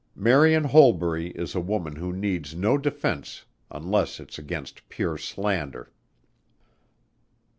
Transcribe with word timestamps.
Marian 0.15 0.63
Holbury 0.63 1.27
is 1.29 1.53
a 1.53 1.59
woman 1.61 1.97
who 1.97 2.11
needs 2.11 2.55
no 2.55 2.75
defense 2.75 3.45
unless 3.69 4.19
it's 4.19 4.39
against 4.39 4.89
pure 4.89 5.15
slander." 5.15 5.91